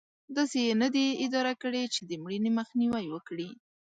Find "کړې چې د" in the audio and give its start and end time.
1.63-2.11